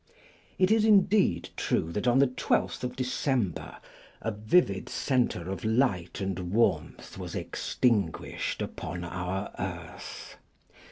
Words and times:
It 0.57 0.71
is 0.71 0.83
indeed 0.83 1.49
true 1.55 1.91
that 1.91 2.07
on 2.07 2.17
that 2.17 2.35
twelfth 2.35 2.83
of 2.83 2.95
December, 2.95 3.77
a 4.19 4.31
vivid 4.31 4.89
centre 4.89 5.47
of 5.51 5.63
light 5.63 6.19
and 6.19 6.39
warmth 6.51 7.19
was 7.19 7.35
extinguished 7.35 8.63
upon 8.63 9.03
our 9.03 9.51
earth. 9.59 10.37